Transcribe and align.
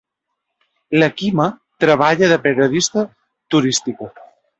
La 1.01 1.09
Quima 1.19 1.45
treballa 1.85 2.29
de 2.31 2.39
periodista 2.47 3.05
turística. 3.57 4.09